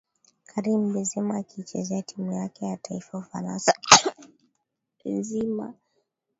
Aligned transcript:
Karim 0.47 0.93
Benzema 0.93 1.37
akiichezea 1.37 2.01
timu 2.01 2.31
yake 2.31 2.65
ya 2.65 2.77
taifa 2.77 3.17
ya 3.17 3.23
Ufaransa 3.23 3.73
Benzema 5.05 5.73